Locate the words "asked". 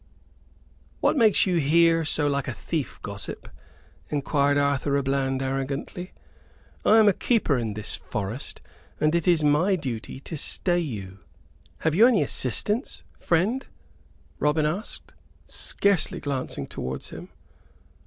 14.65-15.13